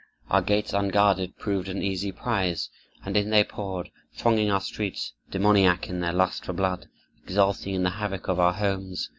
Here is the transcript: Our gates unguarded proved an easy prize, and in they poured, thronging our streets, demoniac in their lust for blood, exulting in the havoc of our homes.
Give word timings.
Our 0.31 0.41
gates 0.41 0.73
unguarded 0.73 1.37
proved 1.37 1.69
an 1.69 1.83
easy 1.83 2.11
prize, 2.11 2.71
and 3.05 3.15
in 3.15 3.29
they 3.29 3.43
poured, 3.43 3.91
thronging 4.15 4.49
our 4.49 4.59
streets, 4.59 5.13
demoniac 5.29 5.89
in 5.89 5.99
their 5.99 6.11
lust 6.11 6.43
for 6.43 6.53
blood, 6.53 6.87
exulting 7.23 7.75
in 7.75 7.83
the 7.83 7.91
havoc 7.91 8.27
of 8.27 8.39
our 8.39 8.53
homes. 8.53 9.09